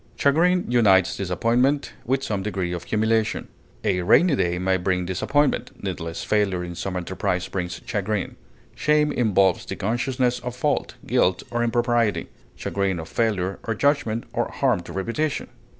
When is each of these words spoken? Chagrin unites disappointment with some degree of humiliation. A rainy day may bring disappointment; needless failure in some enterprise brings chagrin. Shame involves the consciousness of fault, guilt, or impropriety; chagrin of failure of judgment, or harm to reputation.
Chagrin 0.17 0.65
unites 0.67 1.15
disappointment 1.15 1.93
with 2.05 2.23
some 2.23 2.41
degree 2.41 2.73
of 2.73 2.85
humiliation. 2.85 3.49
A 3.83 4.01
rainy 4.01 4.35
day 4.35 4.57
may 4.57 4.77
bring 4.77 5.05
disappointment; 5.05 5.69
needless 5.83 6.23
failure 6.23 6.63
in 6.63 6.73
some 6.73 6.97
enterprise 6.97 7.47
brings 7.47 7.79
chagrin. 7.85 8.35
Shame 8.73 9.11
involves 9.11 9.63
the 9.63 9.75
consciousness 9.75 10.39
of 10.39 10.55
fault, 10.55 10.95
guilt, 11.05 11.43
or 11.51 11.63
impropriety; 11.63 12.29
chagrin 12.55 12.97
of 12.99 13.09
failure 13.09 13.59
of 13.63 13.77
judgment, 13.77 14.23
or 14.33 14.47
harm 14.49 14.81
to 14.81 14.91
reputation. 14.91 15.49